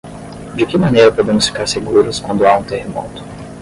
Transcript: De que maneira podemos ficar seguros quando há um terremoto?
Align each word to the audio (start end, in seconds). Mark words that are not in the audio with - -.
De 0.57 0.63
que 0.69 0.79
maneira 0.79 1.11
podemos 1.17 1.45
ficar 1.49 1.67
seguros 1.67 2.19
quando 2.21 2.43
há 2.47 2.57
um 2.57 2.63
terremoto? 2.63 3.21